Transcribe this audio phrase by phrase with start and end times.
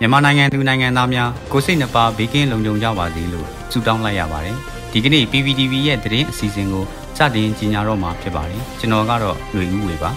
[0.00, 4.56] မြန်မာနိုင်ငံသူနိုင်ငံသားများကိုစိတ်နှပါဘေးကင်းလုံခြုံကြပါစေလို့ဆုတောင်းလိုက်ရပါတယ်
[4.92, 6.84] ဒီကနေ့ PPTV ရဲ့သတင်းအစီအစဉ်ကို
[7.16, 10.10] စတင်ကြီးညာတော့မှာဖြစ်ပါတယ်ကျွန်တော်ကတော့ຫນွေဦးဝေပါ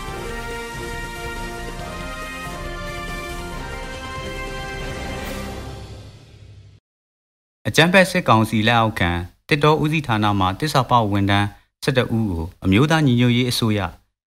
[7.68, 9.12] အကြံဖက်စစ်ကောင်စီလက်အောက်ခံ
[9.50, 11.48] တစ်တော်ဦးစီးဌာနမှတစ္ဆပဝန်ထမ်း
[11.84, 13.80] 12ဦးကိုအမျိုးသားညီညွတ်ရေးအစိုးရ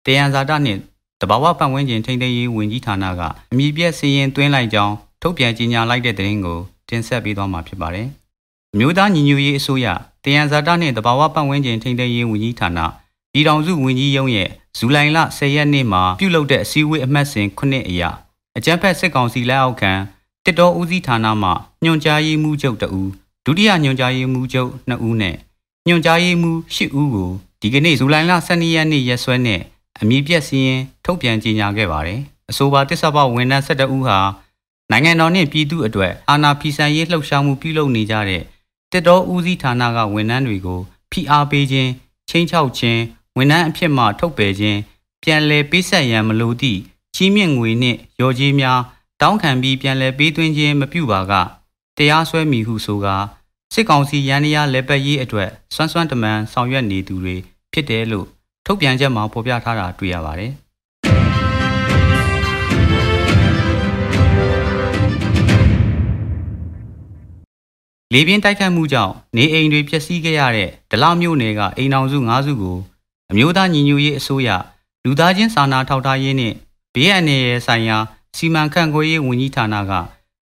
[0.07, 0.81] တယံဇာတနှင့်
[1.21, 4.95] တဘာဝပတ်ဝန်းကျင်ထိန်းသိမ်းရေးဝန်ကြီးဌာနကအမည်ပြည့်စည်ရင်သွင်းလိုက်ကြောင်း
[5.27, 8.09] ထုတ်ပြန်ကြေညာလိုက်တဲ့သတင်းကိုတင်ဆက်ပေးသွားမှာဖြစ်ပါတယ်။
[8.75, 9.87] အမျိုးသားညီညွတ်ရေးအစိုးရ
[10.25, 12.79] တယံဇာတနှင့်တဘာဝပတ်ဝန်းကျင်ထိန်းသိမ်းရေးဝန်ကြီးဌာန
[13.33, 14.49] ပြည်ထောင်စုဝန်ကြီးရုံးရဲ့
[14.79, 18.11] ဇူလိုင်လ10ရက်နေ့မှာပြုလုပ်တဲ့အစည်းအဝေးအမှတ်စဉ်9အရာ
[18.57, 19.93] အကြံဖက်စစ်ကောင်စီလက်အောက်ခံ
[20.45, 21.51] တစ်တော်ဦးစီးဌာနမှ
[21.85, 23.11] ညွှန်ကြားရေးမှူးချုပ်တဦး
[23.45, 25.37] ဒုတိယညွှန်ကြားရေးမှူးချုပ်2ဦးနဲ့
[25.89, 29.61] ညွှန်ကြားရေးမှူး10ဦးကိုဒီကနေ့ဇူလိုင်လ12ရက်နေ့ရက်စွဲနဲ့
[30.01, 32.21] အမည်ပြည့်စည်ရင်ထုတ်ပြန်ကြေညာခဲ့ပါတယ်။
[32.51, 34.19] အဆိုပါတစ္ဆပဝန်ထမ်း12ဦးဟာ
[34.95, 38.43] နိုင်ငံတော်နှင့်ပြည်သူ့အတွက်အာဏာဖီဆန်ရေးလှုပ်ရှားမှုပြုလုပ်နေကြတဲ့
[38.93, 41.91] တစ်တော်ဦးစီးဌာနကဝန်ထမ်းတွေကိုဖိအားပေးခြင်း
[42.29, 43.01] ချင်းချောက်ခြင်း
[43.37, 44.79] ဝန်ထမ်းအဖြစ်မှထုတ်ပယ်ခြင်း
[45.23, 46.81] ပြန်လည်ပေးဆက်ရန်မလိုသည့်
[47.17, 48.81] ကြီးမြင့်ငွေနှင့်ရော်ကြီးများ
[49.21, 51.33] တောင်းခံပြီးပြန်လည်ပေးသွင်းခြင်းမပြုပါက
[51.97, 53.17] တရားစွဲမိဟုဆိုကာ
[53.75, 57.37] စစ်ကောင်စီရန်ရာလက်ပတ်ရေးအတွက်စွမ်းစွမ်းတမန်ဆောင်ရွက်နေသူတွေ
[57.73, 58.27] ဖြစ်တယ်လို့
[58.67, 60.53] ထုတ်ပြန်ချက်မှာဖော်ပြထားတာတွေ့ရပါတယ်
[68.15, 72.79] လေပြင်းတိုက်ခတ်မှုကြောင့်နေအိမ်တွေပျက်စီးခဲ့ရတဲ့ဒလမြို့နယ်ကအိမ်အောင်စု၅စုကို
[73.31, 74.49] အမျိုးသားညီညွတ်ရေးအစိုးရ
[75.05, 76.57] လူသားချင်းစာနာထောက်ထားရေးနှင့်
[76.95, 77.97] ဘေးအန္တရာယ်ဆိုင်ရာ
[78.37, 79.93] စီမံခန့်ခွဲရေးဝန်ကြီးဌာနက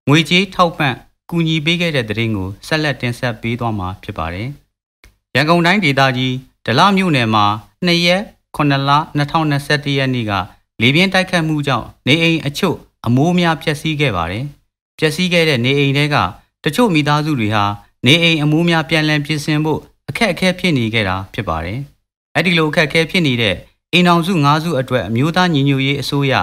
[0.07, 0.93] ငွေကြေးထောက်ပံ့
[1.29, 4.47] ကူညီပေးခဲ့တဲ့တဲ့ရင်ကိုဆက်လက်တင်ဆက်ပေးသွားမှာဖြစ်ပါတယ်။
[5.35, 6.33] ရန်ကုန်တိုင်းဒေသကြီး
[6.65, 7.45] ဒလမြို့နယ်မှာ
[7.87, 8.21] 2ရက်
[8.57, 10.31] 9လ2021ရက်နေ့က
[10.81, 14.45] လေပြင်းတိုက်ခတ်မှုကြောင့်နေအိမ်အချို့အမိုးများပျက်စီးခဲ့ပါတယ်။
[14.99, 16.17] ပျက်စီးခဲ့တဲ့နေအိမ်တွေက
[16.63, 17.65] တချို့မိသားစုတွေဟာ
[18.05, 21.79] နေအိမ်အမိုးများပြန်လည်ပြင်ဆင်ဖို့အခက်အခဲဖြစ်နေခဲ့တာဖြစ်ပါတယ်။
[22.35, 23.55] အဲ့ဒီလိုအခက်အခဲဖြစ်နေတဲ့
[23.93, 26.33] အိမ်အောင်စု၅စုအတွက်အမျိုးသားညီညွတ်ရေးအစိုးရ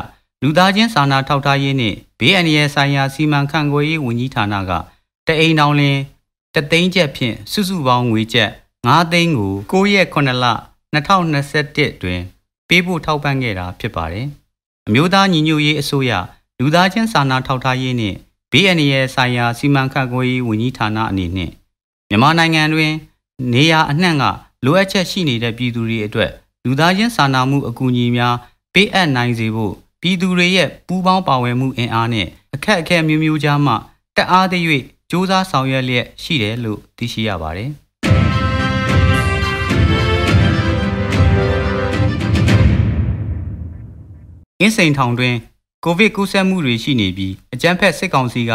[0.42, 4.72] လူသားချင်းစာနာထောက်ထားရေးနှင့်ဘေးအန္တရာယ်ဆိုင်ရာစီမံခန့်ခွဲရေးဝန်ကြီးဌာနက
[5.26, 6.00] တအိမ်တော်လင်း
[6.54, 8.50] တသိန်းကျပ်ဖြင့်စုစုပေါင်းငွေကျပ်
[8.86, 10.46] 9သိန်းကို9ရက်9လ
[10.94, 12.20] 2021တွင်
[12.68, 14.26] ပေးဖို့ထောက်ပံ့ခဲ့တာဖြစ်ပါတယ်။
[14.86, 16.12] အမျိုးသားညီညွတ်ရေးအစိုးရ
[16.58, 18.16] လူသားချင်းစာနာထောက်ထားရေးနှင့်
[18.50, 21.50] ဘေးအန္တရာယ်ဆိုင်ရာစီမံခန့်ခွဲရေးဝန်ကြီးဌာနအနေနဲ့
[22.08, 22.92] မြန်မာနိုင်ငံတွင်
[23.52, 24.24] နေရာအနှံ့က
[24.64, 26.30] လိုအပ်ချက်ရှိနေတဲ့ပြည်သူတွေအတွက်
[26.64, 28.34] လူသားချင်းစာနာမှုအကူအညီများ
[28.74, 33.74] ပေးအပ်နိုင်စေဖို့ပြည်သူတွေရဲ့ပူးပေါင်းပါဝင်မှုအင်အားနဲ့အခက်အခဲမျိုးမျိုးကြားမှ
[34.16, 37.70] တက်အားသရွေ့စ조사ဆောင်ရွက်လျက်ရှိတယ်လို့သိရှိရပါတယ်။
[44.60, 45.34] အင်းစိန်ထောင်တွင်
[45.84, 48.52] ကိုဗစ်ကူးစက်မှုတွေရှိနေပြီးအကြမ်းဖက်စစ်ကောင်စီက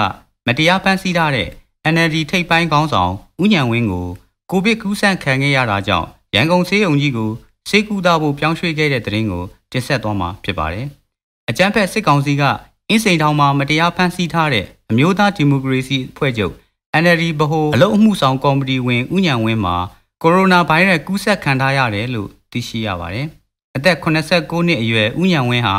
[0.47, 1.49] မတရားဖမ်းဆီးထားတဲ့
[1.93, 4.07] NLD ထိပ်ပိုင်းခေါင်းဆောင်ဦးညံဝင်းကို
[4.51, 7.29] ကိုဗစ်ကူးစက်ခံခဲ့ရတာကြောင့်ရန်ကုန်ဆေးရုံကြီးကို
[7.69, 10.87] ဆေးကူတာဖို့ပြောင်းရွှေ့ခဲ့တဲ့တဲ့ရင်ကိုတင်ဆက်သွားမှာဖြစ်ပါတယ်။
[11.49, 12.43] အကြမ်းဖက်စစ်ကောင်စီက
[12.89, 16.53] အင်းစိန်ထောင်မှာမတရားဖမ်းဆီးထားတဲ့အမျိုးသားဒီမိုကရေစီအဖွဲ့ချုပ်
[17.01, 19.75] NLD ဗဟိုအလုပ်အမှုဆောင်ကော်မတီဝင်ဦးညံဝင်းမှာ
[20.21, 23.27] ကိုရိုနာဗိုင်းရပ်ကူးစက်ခံထားရတယ်လို့သိရှိရပါတယ်။
[23.75, 25.75] အသက်89နှစ်အရွယ်ဦးညံဝင်းဟာ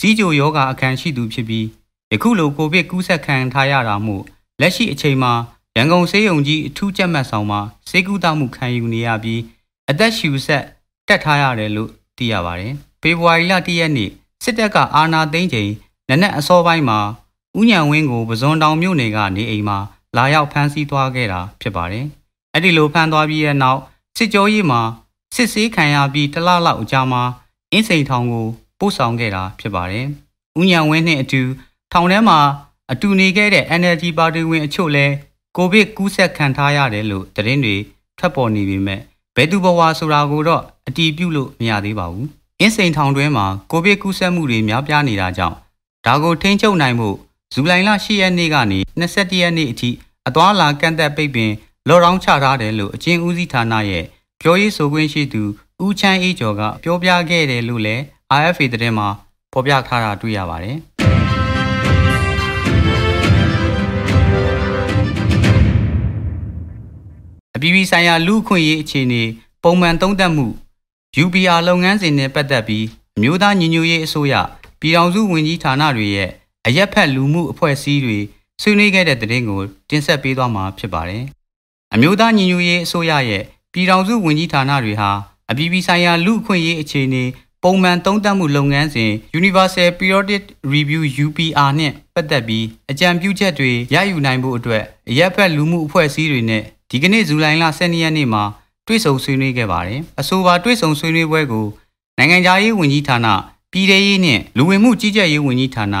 [0.00, 1.66] ကြီးကြိုယောဂအခန်းရှိသူဖြစ်ပြီး
[2.12, 4.24] ယခုလိုကိုဗစ်ကူးစက်ခံထားရတာမို့
[4.60, 5.32] လက်ရှိအချိန်မှာ
[5.76, 9.40] ရန်ကုန်ဆေးရုံကြီးအထူးကြက်မှတ်ဆောင်မှာဆေးကုသမှုခံယူနေရပြီး
[9.90, 10.64] အသက်ရှူဆက်
[11.08, 14.10] တက်ထားရတယ်လို့သိရပါတယ်။ဖေဖော်ဝါရီလ၁ရက်နေ့
[14.42, 15.70] စစ်တပ်ကအာဏာသိမ်းချိန်
[16.08, 16.98] နနက်အစောပိုင်းမှာ
[17.58, 19.78] ဥညံဝင်းကိုပဇွန်တောင်မြို့နယ်ကနေအိမ်မှာ
[20.16, 22.06] လာရောက်ဖမ်းဆီးသွားခဲ့တာဖြစ်ပါတယ်။
[22.54, 23.80] အဲ့ဒီလိုဖမ်းသွားပြီးတဲ့နောက်
[24.16, 24.80] စစ်ကြောရေးမှာ
[25.34, 27.22] စစ်ဆေးခံရပြီးတလလောက်အကြာမှာ
[27.72, 30.06] အင်းစိန်ထောင်ကို ပို့ဆောင်ခဲ့တာဖြစ်ပါတယ်။
[30.58, 31.42] ဦးညံဝင်းနှင့်အတူ
[31.92, 32.38] ထောင်ထဲမှာ
[32.92, 35.14] အတူနေခဲ့တဲ့ NLD ပါတီဝင်အချို့လည်း
[35.56, 37.76] ကိုဗစ်ကူးစက်ခံထားရတယ်လို့သတင်းတွေ
[38.18, 39.00] ထွက်ပေါ်နေပေမဲ့
[39.36, 42.26] ဘယ်သူဘဝဆိုတာကိုတော့အတီးပြုလို့မရသေးပါဘူး။
[42.60, 45.56] အင်းစိန်ထောင်တွင်းမှာကိုဗစ်ကူးစက်မှုတွေများပြားနေတာကြောင့်
[46.06, 47.08] ဒါကိုထိန်းချုပ်နိုင်မှု
[47.54, 49.90] ဇူလိုင်လ10ရက်နေ့ကနေ21ရက်နေ့အထိ
[50.28, 51.52] အသွာလာကန့်သက်ပိတ်ပင်
[51.88, 54.04] လော်ဒေါင်းချထားတယ်လို့အချင်းဦးစီးဌာနရဲ့
[54.40, 55.42] ပြောရေးဆိုခွင့်ရှိသူ
[55.84, 58.02] ဦးချမ်းအေးကျော်ကပြောပြခဲ့တယ်လို့လည်း
[58.34, 59.08] RFA သတင်းမှာ
[59.52, 60.76] ဖော်ပြထားတာတွေ့ရပါတယ်။
[67.56, 69.22] အပြည်ပြည်ဆိုင်ရာလူ့အခွင့်အရေးအခြေအနေ
[69.62, 70.46] ပုံမှန်သုံးသပ်မှု
[71.24, 72.86] UPR လုပ်ငန်းစဉ်နဲ့ပတ်သက်ပြီး
[73.16, 74.34] အမျိုးသားညီညွတ်ရေးအစိုးရ
[74.80, 76.30] ပြည်ထောင်စုဝန်ကြီးဌာနတွေရဲ့
[76.66, 78.18] အရက်ဖက်လူမှုအဖွဲ့အစည်းတွေ
[78.62, 81.24] ဆွေးနွေးခဲ့တဲ့သတင်းကိုတင်ဆက်ပေးသွားမှာဖြစ်ပါတယ်။
[81.94, 83.42] အမျိုးသားညီညွတ်ရေးအစိုးရရဲ့
[83.72, 85.10] ပြည်ထောင်စုဝန်ကြီးဌာနတွေဟာ
[85.50, 87.24] အပြည်ပြည်ဆိုင်ရာလူ့အခွင့်အရေးအခြေအနေ
[87.66, 90.42] ပုံမှန်သုံးသပ်မှုလုပ်ငန်းစဉ် Universal Periodic
[90.74, 98.42] Review UPR နှင့်ပတ်သက်ပြီးအကြံပြုချက်တွေရယူနိုင်ဖို့အတွက်အရက်ဖက်လူမှုအဖွဲ့အစည်းတွေနဲ့ဒီကနေ့ဇူလိုင်လ12ရက်နေ့မှာ
[98.86, 101.66] တွေ့ဆုံဆွေးနွေးခဲ့ပါတယ်။အဆိုပါတွေ့ဆုံဆွေးနွေးပွဲကို
[102.18, 103.26] နိုင်ငံခြားရေးဝန်ကြီးဌာန
[103.72, 105.96] ပြည်ထရေးနှင့်လူဝင်မှုကြီးကြပ်ရေးဝန်ကြီးဌာန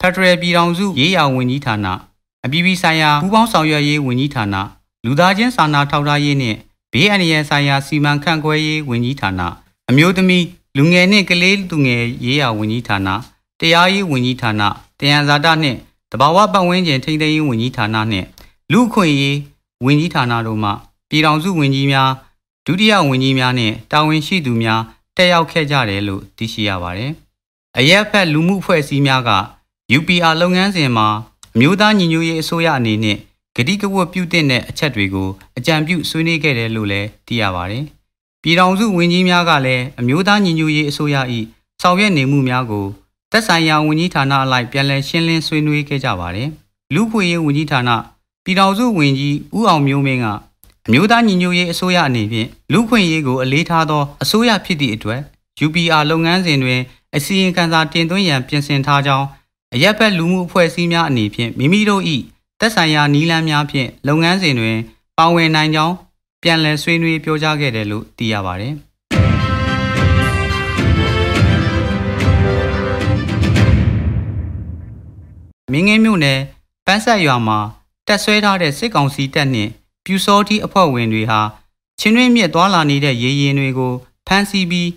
[0.00, 1.86] ဖက်ဒရယ်ပြည်ထောင်စုရေးရာဝန်ကြီးဌာန
[2.44, 4.56] အပြည်ပြည်ဆိုင်ရာပူးပေါင်းဆောင်ရွက်ရေးဝန်ကြီးဌာန
[5.04, 6.58] လူသားချင်းစာနာထောက်ထားရေးနှင့်
[6.92, 9.40] ဘေးအန္တရာယ်ဆိုင်ရာစီမံခန့်ခွဲရေးဝန်ကြီးဌာန
[9.90, 10.44] အမျိုးသမီး
[10.76, 13.08] လူငယ်နှင့်ကလေးလူငယ်ရေးရာဝန်ကြီးဌာန
[13.60, 14.62] တရားရေးဝန်ကြီးဌာန
[14.98, 15.78] တယံဇာတနှင့်
[16.10, 18.26] တဘာဝပတ်ဝန်းကျင်ထိန်းသိမ်းရေးဝန်ကြီးဌာနနှင့်
[18.72, 19.38] လူ့အခွင့်အရေး
[19.84, 20.70] ဝန်ကြီးဌာနတို့မှ
[21.08, 22.10] ပြည်ထောင်စုဝန်ကြီးများ
[22.66, 24.80] ဒုတိယဝန်ကြီးများနှင့်တာဝန်ရှိသူများ
[25.16, 27.12] တက်ရောက်ခဲ့ကြတယ်လို့သိရှိရပါတယ်။
[27.78, 29.30] အရက်ဖက်လူမှုအဖွဲ့အစည်းများက
[29.98, 31.08] UPR လုပ်ငန်းစဉ်မှာ
[31.54, 33.16] အမျိုးသားညီညွတ်ရေးအစိုးရအနေနဲ့
[33.56, 35.28] ဂတိကဝတ်ပြုတဲ့အချက်တွေကို
[35.58, 37.84] အကြံပြုဆွေးနွေးခဲ့တယ်လို့လည်းသိရပါတယ်။
[38.42, 41.16] ပြည်ထောင်စုဝန်ကြီးများကလည်းအမျိုးသားညီညွတ်ရေးအစိုးရ၏
[41.82, 42.86] ဆောင်ရွက်နေမှုများကို
[43.30, 46.48] သက်ဆိုင်ရာဝန်ကြီးဌာနအလိုက်ပြန်လည်ရှင်းလင်းဆွေးနွေးခဲ့ကြပါတယ်။
[46.94, 47.90] လူ့ခွင့်ရေးဝန်ကြီးဌာန
[48.44, 50.26] ပြည်ထောင်စုဝန်ကြီးဦးအောင်မျိုးမင်းက
[50.86, 55.20] အမျိုးသားညီညွတ်ရေးအစိုးရအနေဖြင့်လူ့ခွင့်ရေးကိုအလေးထားသောအစိုးရဖြစ်သည့်အတွက်
[55.64, 56.80] UPR လုပ်ငန်းစဉ်တွင်
[57.16, 59.26] အစီရင်ခံစာတင်သွင်းရန်ပြင်ဆင်ထားကြောင်း
[59.74, 62.02] အရက်ဘက်လူမှုအဖွဲ့အစည်းများအနေဖြင့်မိမိတို့၏
[62.60, 64.76] သက်ဆိုင်ရာနီးလန်းများဖြင့်လုပ်ငန်းစဉ်တွင်
[65.18, 65.94] ပါဝင်နိုင်ကြောင်း
[66.42, 68.74] ပြန်လည်ဆွေးနွေးပြောကြားခဲ့တယ်လို့သိရပါတယ်။
[75.72, 76.40] မင်းငင်းမြို့နယ်
[76.86, 77.58] ပန်းဆက်ရွာမှာ
[78.06, 79.70] တက်ဆွဲထားတဲ့စစ်ကောင်စီတပ်နှင့်
[80.04, 81.40] ပြူစောတိအဖွဲ့ဝင်တွေဟာ
[82.00, 83.92] ချင်းတွင်းမြစ်သွားလာနေတဲ့ရေရင်တွေကို
[84.26, 84.90] ဖမ်းဆီးပြီး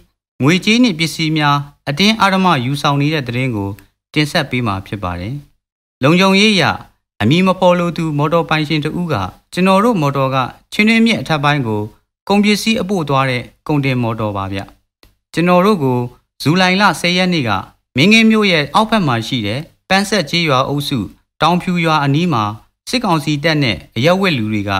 [0.44, 1.58] ငွေကြေးနှင့်ပစ္စည်းများ
[1.88, 3.70] အတင်းအဓမ္မယူဆောင်နေတဲ့တဲ့ရင်ကို
[4.14, 5.34] တင်ဆက်ပေးမှာဖြစ်ပါတယ်။
[6.04, 6.64] လုံခြုံရေးရ
[7.22, 9.16] အမည်မဖော်လို့သူမော်တော်ပိုင်ရှင်တဦးက
[9.54, 10.38] ကျွန်တော်တို့မော်တော်က
[10.74, 11.82] ချင်းတွင်းမြစ်အထက်ပိုင်းကို
[12.28, 14.60] ကုန်ပစ္စည်းအပို့သွားတဲ့ကုန်တင်မော်တော်ပါဗျ။
[15.34, 16.00] ကျွန်တော်တို့ကို
[16.42, 17.52] ဇူလိုင်လ10ရက်နေ့က
[17.96, 19.60] မင်းငင်းမြို့ရဲ့အောက်ဘက်မှာရှိတဲ့
[19.90, 21.00] ပန်းဆက်ကြီးရွာအုပ်စု
[21.42, 22.44] တောင်ဖြူရွာအနီးမှာ
[22.90, 24.72] စစ်ကောင်စီတပ်နဲ့အရက်ဝက်လူတွေက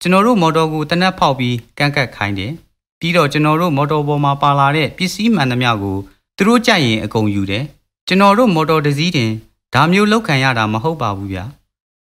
[0.00, 2.52] ကျွန်တော်တို့မော်တော်ကိုတနက်ဖောက်ပြီးကန့်ကတ်ခိုင်းတယ်။
[3.00, 5.96] ပြီးတော့ကျွန်တော်တို့မော်တော်ပေါ်မှာပါလာတဲ့ပစ္စည်းမှန်သမျှကို
[6.36, 7.64] သူတို့ကြိုက်ရင်အကုန်ယူတယ်။
[8.08, 9.30] ကျွန်တော်တို့မော်တော်တစ်စီးတင်
[9.74, 11.44] ဒါမျိုးလောက်ခံရတာမဟုတ်ပါဘူးဗျာ။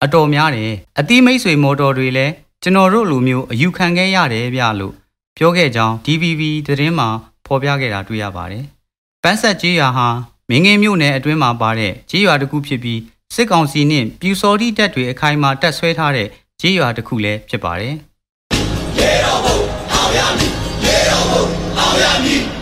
[0.05, 4.93] အတော်များတယ်။အသီးမိတ်ဆွေမော်တော်တွေလည်းကျွန်တော်တို့လိုမျိုးအယူခံခဲ့ရတယ်ဗျလို့
[5.37, 7.07] ပြောခဲ့ကြောင်း DVB သတင်းမှာ
[7.45, 8.63] ဖော်ပြခဲ့တာတွေ့ရပါတယ်။
[9.23, 10.07] ပန်းဆက်ကြီးရွာဟာ
[10.49, 12.99] မင်းငင်းမြို့နယ်အတွင်းမှာပါတဲ့ကြီးရွာတစ်ခုဖြစ်ပြီး
[13.35, 16.27] စစ်ကောင်စီနှင့်ပြူစော်တီတပ်တွေအခိုင်အမာတပ်ဆွဲထားတဲ့
[16.61, 17.93] ကြေးရွာတစ်ခုလည်းဖြစ်ပါတယ်။
[18.97, 19.57] ရေတော်ဘုံ
[19.93, 20.51] အောင်ရမည်
[20.85, 21.43] ရေတော်ဘုံ
[21.79, 22.54] အောင်ရမည်